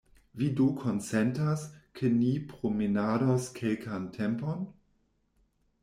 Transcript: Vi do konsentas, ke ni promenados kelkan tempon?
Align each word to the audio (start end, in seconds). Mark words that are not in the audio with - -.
Vi 0.39 0.47
do 0.59 0.65
konsentas, 0.83 1.67
ke 1.99 2.11
ni 2.17 2.31
promenados 2.55 3.47
kelkan 3.59 4.09
tempon? 4.17 4.69